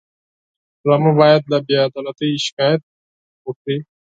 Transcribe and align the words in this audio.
ډرامه 0.81 1.11
باید 1.19 1.41
له 1.51 1.57
بېعدالتۍ 1.67 2.31
شکایت 2.45 2.81
وکړي 3.47 3.77